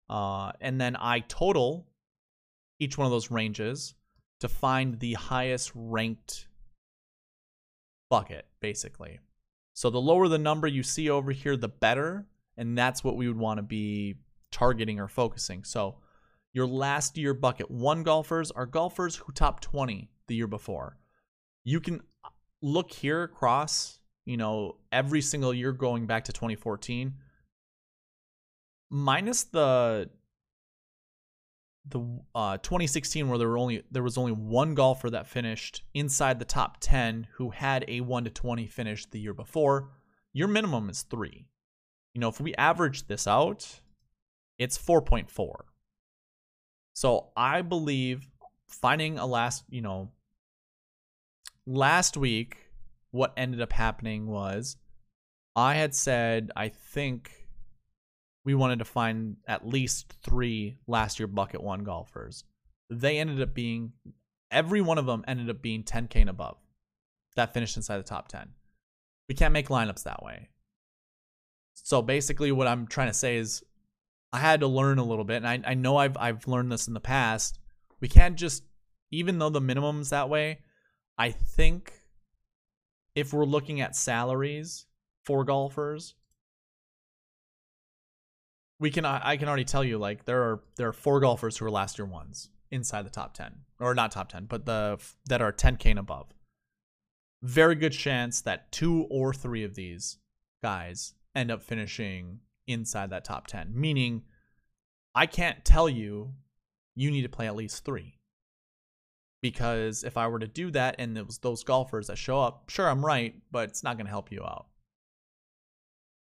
[0.08, 1.86] Uh, and then I total
[2.78, 3.94] each one of those ranges
[4.40, 6.48] to find the highest ranked
[8.10, 9.20] bucket, basically.
[9.74, 12.26] So the lower the number you see over here, the better.
[12.56, 14.16] And that's what we would want to be
[14.50, 15.64] targeting or focusing.
[15.64, 15.96] So
[16.52, 20.96] your last year bucket one golfers are golfers who top 20 the year before.
[21.64, 22.28] You can uh,
[22.62, 27.14] look here across, you know, every single year going back to 2014,
[28.88, 30.08] minus the
[31.88, 36.38] the uh, 2016 where there were only there was only one golfer that finished inside
[36.38, 39.90] the top 10 who had a 1 to 20 finish the year before.
[40.32, 41.46] Your minimum is 3
[42.12, 43.80] you know if we average this out
[44.58, 45.54] it's 4.4
[46.94, 48.28] so i believe
[48.68, 50.10] finding a last you know
[51.66, 52.56] last week,
[53.10, 54.76] what ended up happening was
[55.54, 57.45] I had said, I think
[58.46, 62.44] we wanted to find at least three last year bucket one golfers.
[62.88, 63.92] They ended up being,
[64.50, 66.56] every one of them ended up being 10K and above
[67.34, 68.48] that finished inside the top 10.
[69.28, 70.48] We can't make lineups that way.
[71.74, 73.62] So basically, what I'm trying to say is
[74.32, 76.88] I had to learn a little bit, and I, I know I've, I've learned this
[76.88, 77.58] in the past.
[78.00, 78.64] We can't just,
[79.10, 80.60] even though the minimum's that way,
[81.18, 81.92] I think
[83.14, 84.86] if we're looking at salaries
[85.24, 86.14] for golfers,
[88.78, 91.64] we can I can already tell you like there are there are four golfers who
[91.66, 95.40] are last year ones inside the top 10 or not top 10 but the that
[95.40, 96.34] are 10k and above
[97.42, 100.18] very good chance that two or three of these
[100.62, 104.22] guys end up finishing inside that top 10 meaning
[105.14, 106.32] i can't tell you
[106.96, 108.16] you need to play at least 3
[109.42, 112.68] because if I were to do that and it was those golfers that show up,
[112.68, 114.66] sure, I'm right, but it's not going to help you out.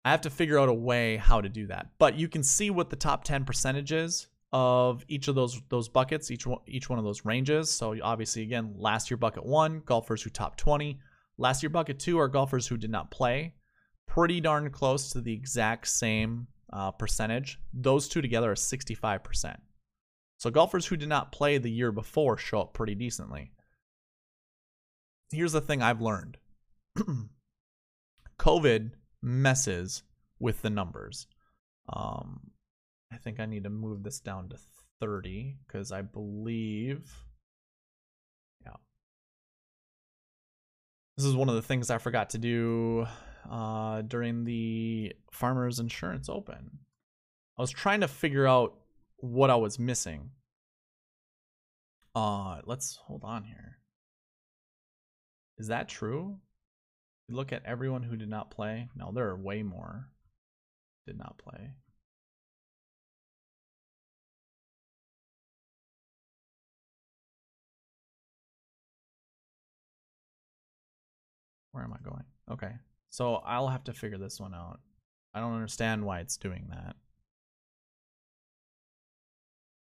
[0.06, 1.88] I have to figure out a way how to do that.
[1.98, 6.30] But you can see what the top 10 percentages of each of those those buckets,
[6.30, 7.70] each one, each one of those ranges.
[7.72, 11.00] So obviously, again, last year bucket one, golfers who top 20.
[11.38, 13.56] Last year bucket two are golfers who did not play.
[14.08, 17.60] Pretty darn close to the exact same uh, percentage.
[17.74, 19.56] Those two together are 65%.
[20.38, 23.52] So golfers who did not play the year before show up pretty decently.
[25.32, 26.38] Here's the thing I've learned.
[28.40, 28.92] COVID
[29.24, 30.04] messes
[30.40, 31.26] with the numbers.
[31.92, 32.52] Um,
[33.12, 34.58] I think I need to move this down to
[35.00, 37.12] 30 because I believe,
[38.64, 38.76] yeah.
[41.18, 43.08] This is one of the things I forgot to do
[43.50, 46.80] uh, during the Farmers Insurance Open.
[47.58, 48.76] I was trying to figure out
[49.18, 50.32] what I was missing.
[52.16, 53.78] Uh, let's hold on here.
[55.58, 56.38] Is that true?
[57.30, 58.90] Look at everyone who did not play.
[58.96, 60.10] No, there are way more
[61.08, 61.72] did not play.
[71.72, 72.24] Where am I going?
[72.52, 72.74] Okay.
[73.10, 74.80] So I'll have to figure this one out.
[75.34, 76.96] I don't understand why it's doing that.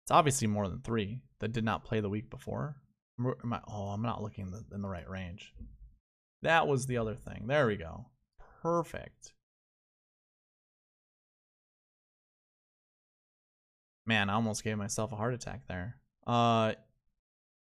[0.05, 2.77] It's obviously more than three that did not play the week before.
[3.19, 5.53] Am I, oh, I'm not looking in the, in the right range.
[6.41, 7.45] That was the other thing.
[7.47, 8.05] There we go.
[8.61, 9.33] Perfect.
[14.05, 15.97] Man, I almost gave myself a heart attack there.
[16.25, 16.73] Uh,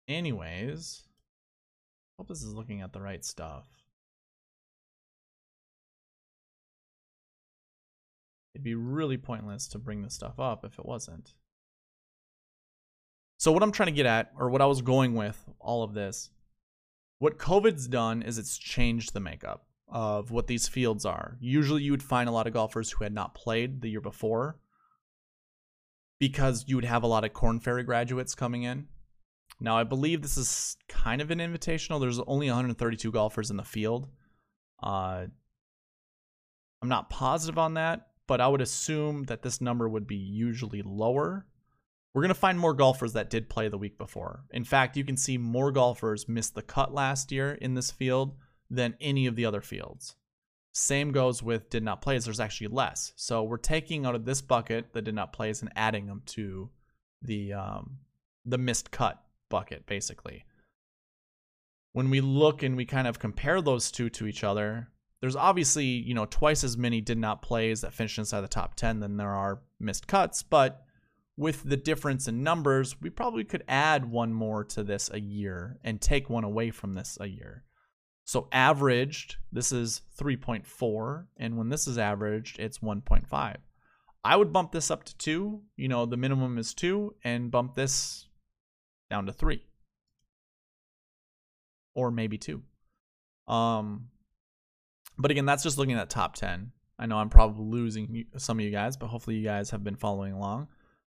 [0.08, 1.02] anyways,
[2.18, 3.66] hope this is looking at the right stuff.
[8.54, 11.34] It'd be really pointless to bring this stuff up if it wasn't.
[13.38, 15.92] So what I'm trying to get at, or what I was going with all of
[15.92, 16.30] this,
[17.18, 21.36] What COVID's done is it's changed the makeup of what these fields are.
[21.40, 24.58] Usually you would find a lot of golfers who had not played the year before
[26.18, 28.88] because you would have a lot of Corn Ferry graduates coming in.
[29.60, 32.00] Now, I believe this is kind of an invitational.
[32.00, 34.08] There's only 132 golfers in the field.
[34.82, 35.26] Uh,
[36.82, 40.82] I'm not positive on that, but I would assume that this number would be usually
[40.82, 41.46] lower.
[42.14, 44.44] We're going to find more golfers that did play the week before.
[44.52, 48.36] In fact, you can see more golfers missed the cut last year in this field
[48.70, 50.14] than any of the other fields.
[50.72, 52.24] Same goes with did not plays.
[52.24, 53.12] There's actually less.
[53.16, 56.70] So we're taking out of this bucket the did not plays and adding them to
[57.20, 57.98] the um,
[58.44, 60.44] the missed cut bucket, basically.
[61.92, 64.88] When we look and we kind of compare those two to each other,
[65.20, 68.74] there's obviously you know twice as many did not plays that finish inside the top
[68.74, 70.84] 10 than there are missed cuts, but
[71.36, 75.78] with the difference in numbers, we probably could add one more to this a year
[75.82, 77.64] and take one away from this a year.
[78.24, 83.56] So averaged, this is 3.4, and when this is averaged, it's 1.5.
[84.24, 87.74] I would bump this up to 2, you know, the minimum is 2, and bump
[87.74, 88.26] this
[89.10, 89.62] down to 3.
[91.94, 92.62] Or maybe 2.
[93.46, 94.08] Um,
[95.18, 96.72] but again, that's just looking at top 10.
[96.98, 99.96] I know I'm probably losing some of you guys, but hopefully you guys have been
[99.96, 100.68] following along.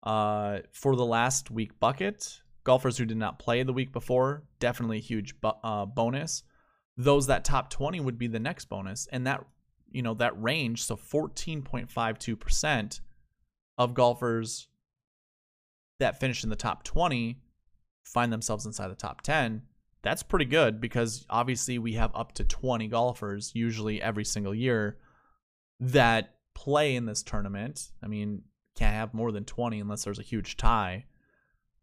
[0.03, 4.99] Uh, for the last week bucket, golfers who did not play the week before, definitely
[4.99, 6.43] huge bu- uh, bonus.
[6.95, 9.43] Those that top 20 would be the next bonus and that
[9.91, 12.99] you know that range so 14.52%
[13.77, 14.67] of golfers
[15.99, 17.39] that finish in the top 20
[18.03, 19.61] find themselves inside the top 10
[20.01, 24.97] that's pretty good because obviously we have up to 20 golfers usually every single year
[25.79, 27.91] that play in this tournament.
[28.03, 28.43] I mean
[28.77, 31.05] can't have more than 20 unless there's a huge tie.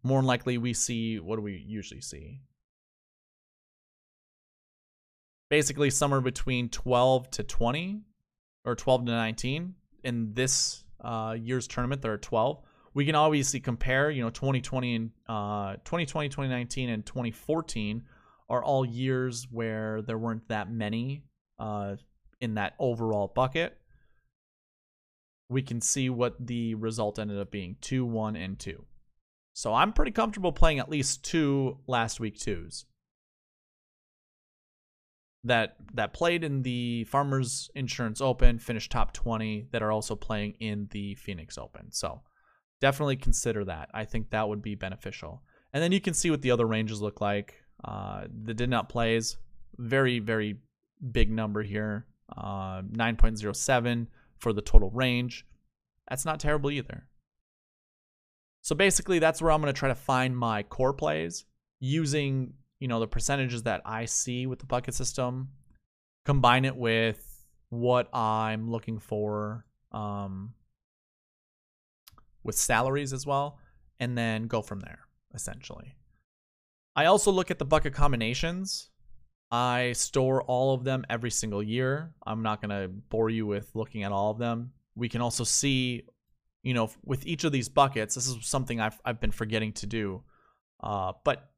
[0.03, 2.41] More than likely we see what do we usually see?
[5.51, 8.03] Basically somewhere between 12 to 20
[8.65, 12.63] or 12 to 19 in this uh, year's tournament there are 12
[12.95, 18.03] we can obviously compare you know 2020 and uh, 2020 2019 and 2014
[18.49, 21.25] are all years where there weren't that many
[21.59, 21.97] uh,
[22.41, 23.77] in that overall bucket
[25.49, 28.85] we can see what the result ended up being 2 1 and 2
[29.53, 32.87] so i'm pretty comfortable playing at least two last week twos
[35.45, 40.55] that that played in the Farmers Insurance Open, finished top 20, that are also playing
[40.59, 41.93] in the Phoenix Open.
[41.93, 42.23] So
[42.81, 43.91] definitely consider that.
[43.95, 45.43] I think that would be beneficial.
[45.73, 47.55] And then you can see what the other ranges look like.
[47.85, 49.37] Uh, the did not plays,
[49.77, 50.57] very, very
[51.13, 52.07] big number here.
[52.35, 54.07] Uh, 9.07
[54.39, 55.47] for the total range.
[56.09, 57.09] That's not terrible either.
[58.63, 61.45] So basically, that's where I'm going to try to find my core plays
[61.81, 65.51] using you know the percentages that I see with the bucket system,
[66.25, 70.55] combine it with what I'm looking for um,
[72.43, 73.59] with salaries as well,
[74.01, 75.01] and then go from there
[75.35, 75.97] essentially.
[76.97, 78.91] I also look at the bucket combinations.
[79.55, 82.13] I store all of them every single year.
[82.27, 84.73] I'm not going to bore you with looking at all of them.
[84.97, 86.09] We can also see,
[86.65, 89.87] you know, with each of these buckets, this is something I've, I've been forgetting to
[89.87, 90.25] do.
[90.83, 91.51] Uh, but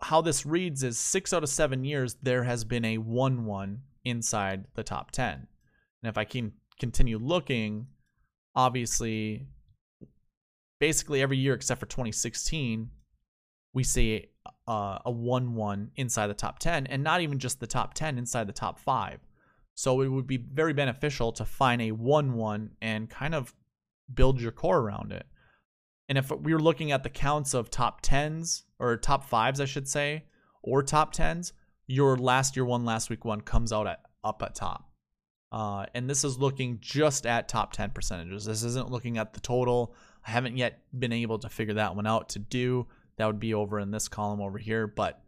[0.00, 3.82] how this reads is six out of seven years there has been a 1 1
[4.06, 5.34] inside the top 10.
[5.34, 7.86] And if I can continue looking,
[8.54, 9.46] obviously,
[10.78, 12.88] basically every year except for 2016,
[13.74, 14.30] we see
[14.68, 18.18] uh, a 1 1 inside the top 10, and not even just the top 10,
[18.18, 19.20] inside the top 5.
[19.74, 23.54] So it would be very beneficial to find a 1 1 and kind of
[24.12, 25.26] build your core around it.
[26.08, 29.64] And if we were looking at the counts of top 10s or top fives, I
[29.64, 30.24] should say,
[30.62, 31.52] or top 10s,
[31.86, 34.90] your last year one, last week one comes out at up at top.
[35.52, 38.44] Uh, and this is looking just at top 10 percentages.
[38.44, 39.94] This isn't looking at the total.
[40.26, 42.86] I haven't yet been able to figure that one out to do.
[43.20, 44.86] That would be over in this column over here.
[44.86, 45.22] But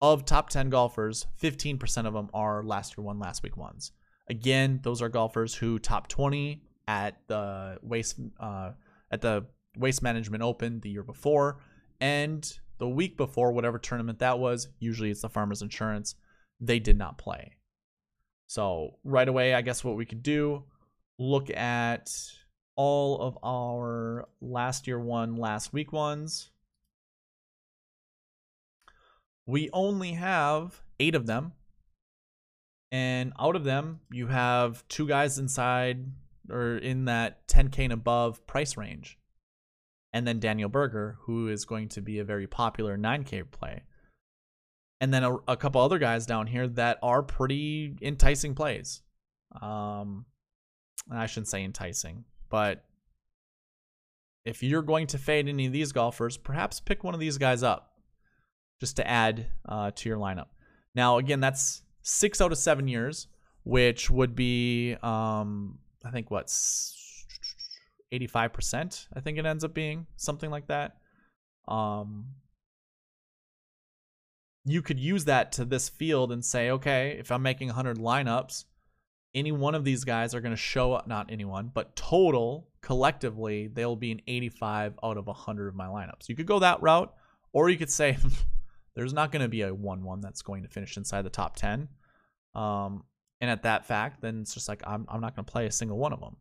[0.00, 3.92] of top 10 golfers, 15% of them are last year one, last week ones.
[4.28, 8.72] Again, those are golfers who top 20 at the waste uh,
[9.12, 11.60] at the Waste Management Open the year before,
[12.00, 16.16] and the week before, whatever tournament that was, usually it's the Farmers Insurance,
[16.60, 17.56] they did not play.
[18.48, 20.64] So, right away, I guess what we could do
[21.20, 22.10] look at
[22.76, 26.50] all of our last year one, last week ones.
[29.48, 31.52] We only have eight of them.
[32.92, 36.04] And out of them, you have two guys inside
[36.48, 39.18] or in that 10K and above price range
[40.12, 43.82] and then Daniel Berger, who is going to be a very popular 9K play.
[45.00, 49.02] and then a, a couple other guys down here that are pretty enticing plays.
[49.62, 50.26] Um,
[51.10, 52.84] I shouldn't say enticing, but
[54.44, 57.62] if you're going to fade any of these golfers, perhaps pick one of these guys
[57.62, 57.87] up
[58.80, 60.46] just to add uh, to your lineup.
[60.94, 63.28] Now, again, that's six out of seven years,
[63.64, 66.46] which would be, um, I think, what,
[68.12, 69.06] 85%?
[69.14, 70.96] I think it ends up being something like that.
[71.66, 72.26] Um,
[74.64, 78.64] you could use that to this field and say, okay, if I'm making 100 lineups,
[79.34, 83.68] any one of these guys are going to show up, not anyone, but total collectively,
[83.68, 86.28] they'll be an 85 out of 100 of my lineups.
[86.28, 87.12] You could go that route,
[87.52, 88.16] or you could say,
[88.98, 91.56] there's not going to be a 1 1 that's going to finish inside the top
[91.56, 91.88] 10.
[92.54, 93.04] Um,
[93.40, 95.72] and at that fact, then it's just like, I'm, I'm not going to play a
[95.72, 96.36] single one of them.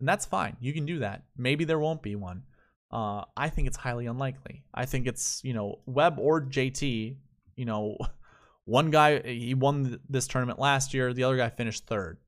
[0.00, 0.56] And that's fine.
[0.60, 1.22] You can do that.
[1.36, 2.42] Maybe there won't be one.
[2.90, 4.64] Uh, I think it's highly unlikely.
[4.74, 7.16] I think it's, you know, Webb or JT
[7.56, 7.96] you know,
[8.64, 12.18] one guy he won this tournament last year, the other guy finished third.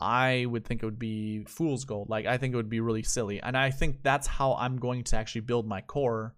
[0.00, 2.08] I would think it would be fool's gold.
[2.08, 5.04] Like I think it would be really silly, and I think that's how I'm going
[5.04, 6.34] to actually build my core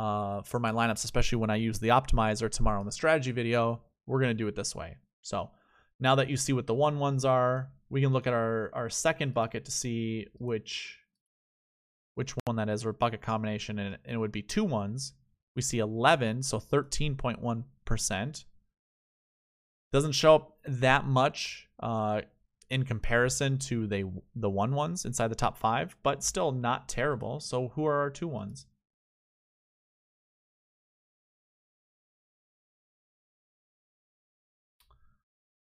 [0.00, 3.82] uh, for my lineups, especially when I use the optimizer tomorrow in the strategy video.
[4.06, 4.96] We're gonna do it this way.
[5.20, 5.50] So
[5.98, 8.88] now that you see what the one ones are, we can look at our our
[8.88, 10.98] second bucket to see which
[12.14, 15.12] which one that is, or bucket combination, and, and it would be two ones
[15.56, 18.44] we see 11, so 13.1%.
[19.92, 22.22] Doesn't show up that much uh,
[22.70, 24.04] in comparison to the
[24.36, 27.40] the one ones inside the top five, but still not terrible.
[27.40, 28.66] So who are our two ones?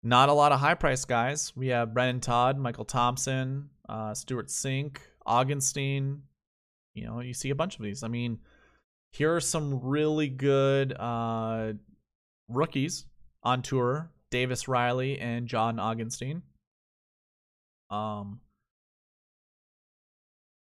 [0.07, 1.55] Not a lot of high price guys.
[1.57, 6.21] We have Brendon Todd, Michael Thompson, uh, Stewart Cink, Augenstein.
[6.93, 8.03] You know, you see a bunch of these.
[8.03, 8.39] I mean,
[9.13, 11.73] here are some really good uh,
[12.49, 13.07] rookies
[13.43, 16.43] on tour Davis Riley and John Augenstein.
[17.91, 18.41] Um,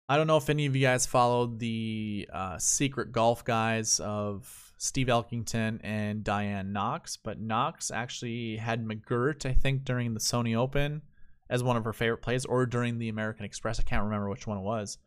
[0.07, 4.64] I don't know if any of you guys followed the uh, secret golf guys of
[4.77, 10.55] Steve Elkington and Diane Knox, but Knox actually had McGirt, I think, during the Sony
[10.55, 11.01] Open
[11.49, 13.79] as one of her favorite plays, or during the American Express.
[13.79, 14.97] I can't remember which one it was.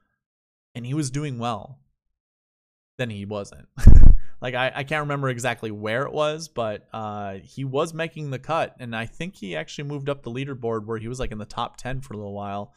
[0.74, 1.80] And he was doing well
[2.98, 3.68] then he wasn't.
[4.42, 8.38] like I, I can't remember exactly where it was, but uh, he was making the
[8.38, 11.38] cut, and I think he actually moved up the leaderboard where he was like in
[11.38, 12.74] the top ten for a little while.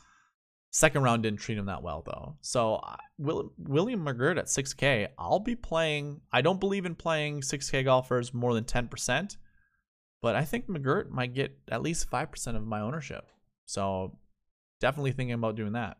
[0.74, 2.38] Second round didn't treat him that well though.
[2.41, 6.22] So uh, Will, William McGirt at 6K, I'll be playing.
[6.32, 9.36] I don't believe in playing 6K golfers more than 10%,
[10.22, 13.30] but I think McGirt might get at least 5% of my ownership.
[13.65, 14.17] So
[14.80, 15.97] definitely thinking about doing that.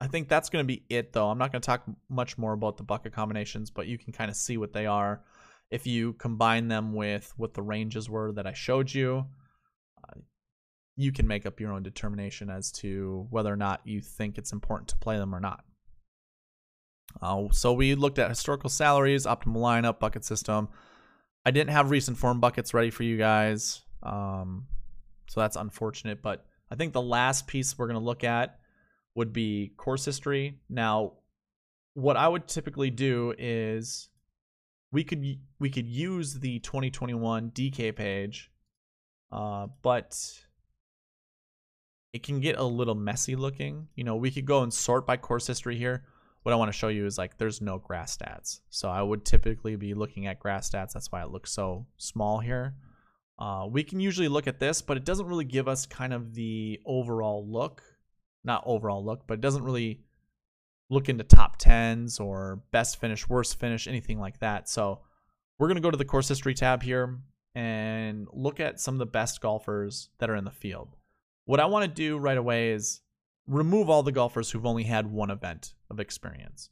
[0.00, 1.28] I think that's going to be it, though.
[1.28, 4.30] I'm not going to talk much more about the bucket combinations, but you can kind
[4.30, 5.22] of see what they are.
[5.70, 9.26] If you combine them with what the ranges were that I showed you,
[10.98, 14.52] you can make up your own determination as to whether or not you think it's
[14.52, 15.64] important to play them or not.
[17.22, 20.68] Uh, so we looked at historical salaries, optimal lineup, bucket system.
[21.46, 24.66] I didn't have recent form buckets ready for you guys, um,
[25.28, 26.20] so that's unfortunate.
[26.20, 28.58] But I think the last piece we're going to look at
[29.14, 30.58] would be course history.
[30.68, 31.12] Now,
[31.94, 34.08] what I would typically do is
[34.90, 35.24] we could
[35.60, 38.50] we could use the 2021 DK page,
[39.30, 40.18] uh, but
[42.18, 43.88] it can get a little messy looking.
[43.94, 46.04] You know, we could go and sort by course history here.
[46.42, 48.60] What I want to show you is like there's no grass stats.
[48.70, 50.92] So I would typically be looking at grass stats.
[50.92, 52.74] That's why it looks so small here.
[53.38, 56.34] Uh, we can usually look at this, but it doesn't really give us kind of
[56.34, 57.82] the overall look
[58.44, 60.00] not overall look, but it doesn't really
[60.90, 64.68] look into top tens or best finish, worst finish, anything like that.
[64.68, 65.02] So
[65.58, 67.20] we're gonna go to the course history tab here
[67.54, 70.96] and look at some of the best golfers that are in the field.
[71.48, 73.00] What I want to do right away is
[73.46, 76.68] remove all the golfers who've only had one event of experience.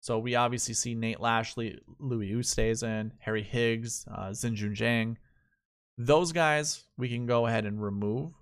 [0.00, 5.16] So we obviously see Nate Lashley, Louis Oosthuizen, Harry Higgs, uh, Xinjun Zhang.
[5.98, 8.32] Those guys we can go ahead and remove.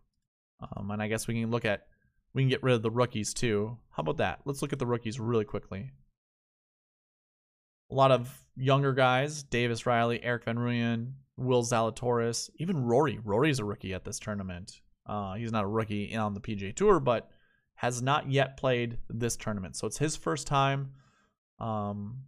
[0.61, 1.89] Um, and I guess we can look at
[2.33, 3.77] we can get rid of the rookies too.
[3.91, 4.43] How about that?
[4.45, 5.91] Let's look at the rookies really quickly.
[7.91, 13.19] A lot of younger guys, Davis Riley, Erik van Rooyen, Will Zalatoris, even Rory.
[13.19, 14.81] Rory's a rookie at this tournament.
[15.07, 17.31] Uh, he's not a rookie on the PGA Tour, but
[17.77, 19.77] has not yet played this tournament.
[19.77, 20.93] So it's his first time.
[21.59, 22.23] Um,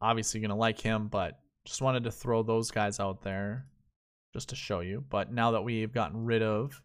[0.00, 3.66] obviously you're going to like him, but just wanted to throw those guys out there
[4.32, 5.04] just to show you.
[5.08, 6.82] But now that we've gotten rid of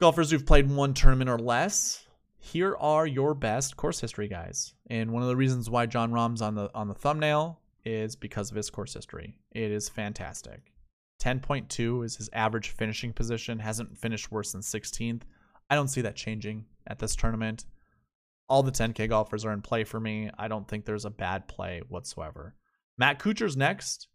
[0.00, 2.06] golfers who've played one tournament or less,
[2.38, 4.74] here are your best course history guys.
[4.88, 8.50] And one of the reasons why Jon Rahm's on the on the thumbnail is because
[8.50, 9.36] of his course history.
[9.52, 10.71] It is fantastic.
[11.22, 15.22] 10.2 is his average finishing position, hasn't finished worse than 16th.
[15.70, 17.64] I don't see that changing at this tournament.
[18.48, 20.30] All the 10K golfers are in play for me.
[20.36, 22.56] I don't think there's a bad play whatsoever.
[22.98, 24.08] Matt Kuchar's next.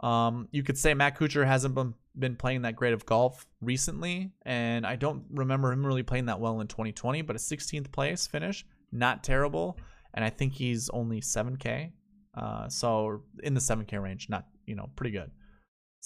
[0.00, 4.32] Um, you could say Matt Kuchar hasn't been, been playing that great of golf recently,
[4.44, 8.26] and I don't remember him really playing that well in 2020, but a 16th place
[8.26, 9.78] finish, not terrible.
[10.14, 11.92] And I think he's only 7K.
[12.34, 15.30] Uh, so in the 7K range, not, you know, pretty good.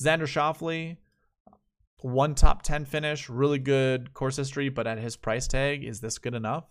[0.00, 0.96] Xander Schauffele,
[2.02, 6.18] one top 10 finish, really good course history, but at his price tag, is this
[6.18, 6.64] good enough?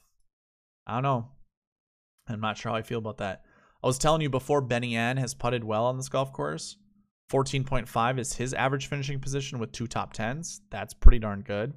[0.88, 1.28] I don't know.
[2.28, 3.44] I'm not sure how I feel about that.
[3.84, 6.78] I was telling you before, Benny An has putted well on this golf course.
[7.32, 10.60] 14.5 is his average finishing position with two top 10s.
[10.72, 11.74] That's pretty darn good.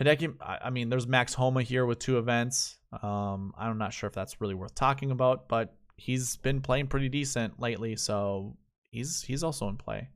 [0.00, 2.78] Hideki, I mean, there's Max Homa here with two events.
[3.02, 7.08] Um, I'm not sure if that's really worth talking about, but he's been playing pretty
[7.08, 8.56] decent lately, so
[8.92, 10.08] he's he's also in play.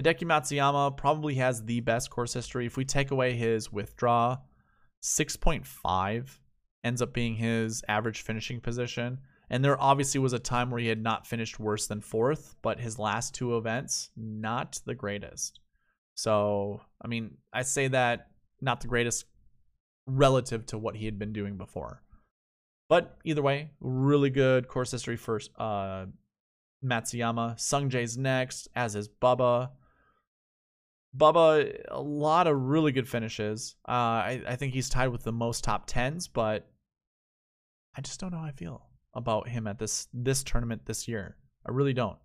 [0.00, 2.66] Hideki Matsuyama probably has the best course history.
[2.66, 4.38] If we take away his withdraw,
[5.02, 6.38] 6.5
[6.82, 9.18] ends up being his average finishing position.
[9.50, 12.80] And there obviously was a time where he had not finished worse than fourth, but
[12.80, 15.60] his last two events, not the greatest.
[16.14, 18.28] So, I mean, I say that
[18.60, 19.26] not the greatest
[20.06, 22.02] relative to what he had been doing before.
[22.88, 26.06] But either way, really good course history for uh,
[26.84, 27.56] Matsuyama.
[27.56, 29.70] Sungjae's next, as is Bubba.
[31.16, 33.76] Bubba, a lot of really good finishes.
[33.88, 36.68] Uh, I, I think he's tied with the most top tens, but
[37.96, 41.36] I just don't know how I feel about him at this this tournament this year.
[41.66, 42.18] I really don't.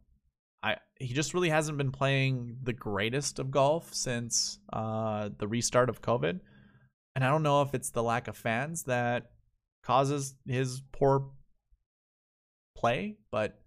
[0.63, 5.89] I he just really hasn't been playing the greatest of golf since uh, the restart
[5.89, 6.39] of COVID,
[7.15, 9.31] and I don't know if it's the lack of fans that
[9.83, 11.29] causes his poor
[12.75, 13.59] play, but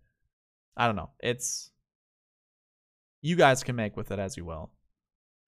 [0.77, 1.11] I don't know.
[1.21, 1.71] It's
[3.21, 4.71] you guys can make with it as you will.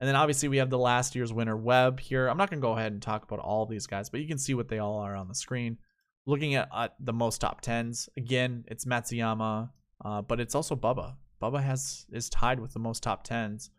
[0.00, 2.28] And then obviously we have the last year's winner Webb here.
[2.28, 4.54] I'm not gonna go ahead and talk about all these guys, but you can see
[4.54, 5.78] what they all are on the screen
[6.26, 9.70] looking at uh, the most top tens, again, it's Matsuyama,
[10.04, 11.16] uh, but it's also Bubba.
[11.42, 13.70] Bubba has is tied with the most top tens.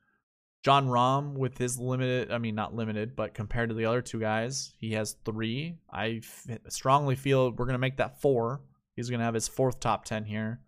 [0.64, 4.20] Jon Rahm with his limited, I mean not limited, but compared to the other two
[4.20, 5.78] guys, he has three.
[5.92, 8.62] I f- strongly feel we're gonna make that four.
[8.96, 10.62] He's gonna have his fourth top ten here.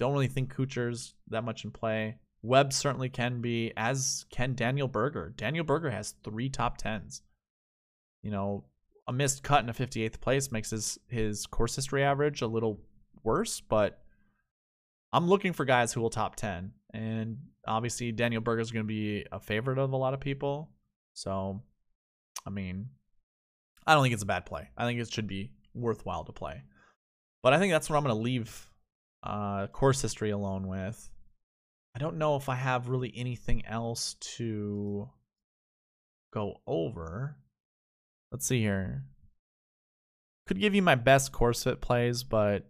[0.00, 2.16] Don't really think Kuchar's that much in play.
[2.42, 5.32] Webb certainly can be, as can Daniel Berger.
[5.36, 7.22] Daniel Berger has three top tens.
[8.22, 8.64] You know,
[9.06, 12.80] a missed cut in a 58th place makes his his course history average a little
[13.22, 14.00] worse, but
[15.12, 16.72] I'm looking for guys who will top 10.
[16.92, 20.70] And obviously Daniel Berger is going to be a favorite of a lot of people.
[21.12, 21.62] So,
[22.46, 22.88] I mean,
[23.86, 24.68] I don't think it's a bad play.
[24.76, 26.62] I think it should be worthwhile to play.
[27.42, 28.70] But I think that's what I'm going to leave
[29.24, 31.10] uh, course history alone with.
[31.96, 35.08] I don't know if I have really anything else to
[36.32, 37.36] go over.
[38.30, 39.04] Let's see here.
[40.46, 42.68] Could give you my best course fit plays, but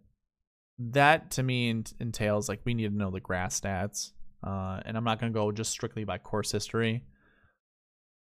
[0.79, 4.13] that to me entails like we need to know the grass stats.
[4.47, 7.03] Uh, and I'm not going to go just strictly by course history.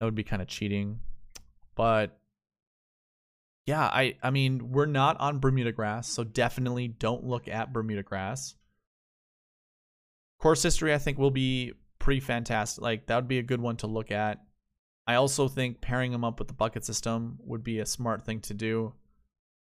[0.00, 1.00] That would be kind of cheating.
[1.76, 2.18] But
[3.66, 8.02] yeah, I I mean, we're not on Bermuda grass, so definitely don't look at Bermuda
[8.02, 8.54] grass.
[10.40, 12.82] Course history I think will be pretty fantastic.
[12.82, 14.42] Like that would be a good one to look at.
[15.06, 18.40] I also think pairing them up with the bucket system would be a smart thing
[18.42, 18.92] to do.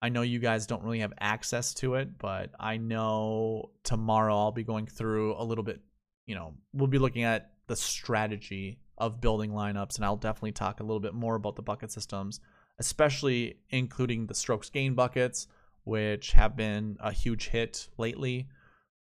[0.01, 4.51] I know you guys don't really have access to it, but I know tomorrow I'll
[4.51, 5.81] be going through a little bit,
[6.25, 10.79] you know, we'll be looking at the strategy of building lineups, and I'll definitely talk
[10.79, 12.39] a little bit more about the bucket systems,
[12.79, 15.47] especially including the strokes gain buckets,
[15.83, 18.47] which have been a huge hit lately.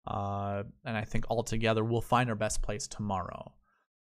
[0.07, 3.53] Uh, and I think altogether we'll find our best place tomorrow.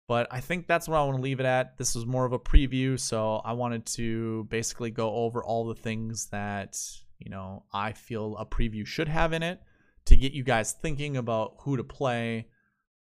[0.08, 1.78] But I think that's what I want to leave it at.
[1.78, 5.76] This was more of a preview, so I wanted to basically go over all the
[5.76, 6.80] things that,
[7.20, 9.60] you know, I feel a preview should have in it
[10.06, 12.48] to get you guys thinking about who to play.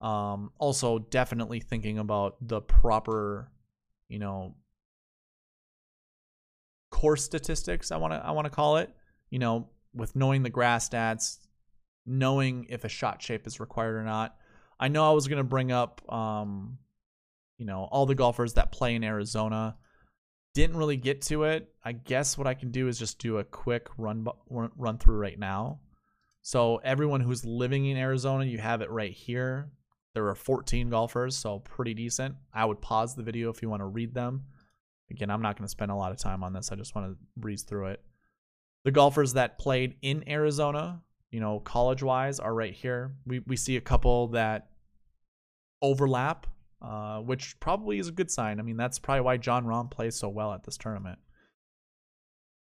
[0.02, 3.50] Um, also, definitely thinking about the proper,
[4.08, 4.56] you know,
[7.00, 7.90] course statistics.
[7.90, 8.90] I want to I want to call it.
[9.30, 11.38] You know, with knowing the grass stats,
[12.04, 14.36] knowing if a shot shape is required or not.
[14.78, 16.78] I know I was gonna bring up um,
[17.58, 19.76] you know, all the golfers that play in Arizona.
[20.54, 21.68] Didn't really get to it.
[21.84, 25.38] I guess what I can do is just do a quick run run through right
[25.38, 25.80] now.
[26.42, 29.70] So everyone who's living in Arizona, you have it right here.
[30.14, 32.34] There are 14 golfers, so pretty decent.
[32.52, 34.44] I would pause the video if you want to read them.
[35.10, 36.70] Again, I'm not going to spend a lot of time on this.
[36.72, 38.02] I just want to breeze through it.
[38.84, 43.14] The golfers that played in Arizona you know, college wise are right here.
[43.26, 44.68] We we see a couple that
[45.80, 46.46] overlap,
[46.82, 48.58] uh, which probably is a good sign.
[48.58, 51.18] I mean, that's probably why Jon Rahm plays so well at this tournament.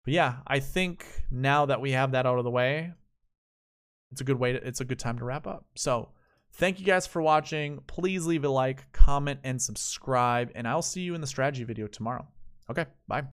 [0.04, 2.92] But yeah, I think now that we have that out of the way,
[4.12, 5.66] it's a good way to, it's a good time to wrap up.
[5.74, 6.10] So
[6.54, 7.80] thank you guys for watching.
[7.86, 11.86] Please leave a like, comment, and subscribe, and I'll see you in the strategy video
[11.86, 12.26] tomorrow.
[12.68, 13.22] Okay, bye.